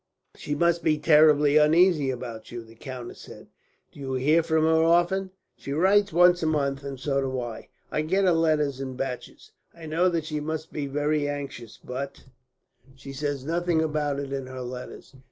"She 0.35 0.55
must 0.55 0.83
be 0.83 0.97
terribly 0.97 1.57
uneasy 1.57 2.09
about 2.09 2.51
you," 2.51 2.63
the 2.63 2.73
countess 2.73 3.19
said. 3.19 3.49
"Do 3.91 3.99
you 3.99 4.13
hear 4.15 4.41
from 4.41 4.63
her 4.63 4.83
often?" 4.83 5.29
"She 5.55 5.73
writes 5.73 6.11
once 6.11 6.41
a 6.41 6.47
month, 6.47 6.83
and 6.83 6.99
so 6.99 7.21
do 7.21 7.39
I. 7.39 7.69
I 7.91 8.01
get 8.01 8.23
her 8.23 8.31
letters 8.31 8.81
in 8.81 8.95
batches. 8.95 9.51
I 9.75 9.85
know 9.85 10.09
that 10.09 10.25
she 10.25 10.39
must 10.39 10.73
be 10.73 10.87
very 10.87 11.29
anxious, 11.29 11.77
but 11.77 12.23
she 12.95 13.13
says 13.13 13.45
nothing 13.45 13.79
about 13.83 14.19
it 14.19 14.33
in 14.33 14.47
her 14.47 14.61
letters. 14.63 15.13